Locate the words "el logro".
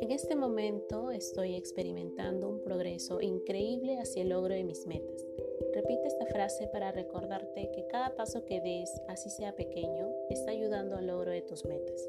4.22-4.54